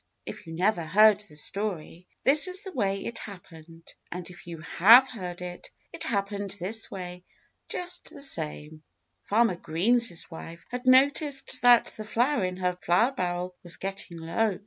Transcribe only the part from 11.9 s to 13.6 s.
the flour in her flour barrel